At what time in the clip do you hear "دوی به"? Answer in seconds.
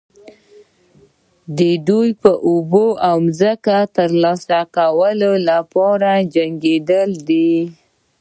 1.87-2.31